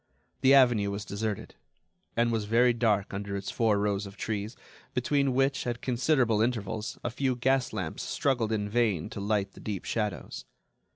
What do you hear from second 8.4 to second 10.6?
in vain to light the deep shadows.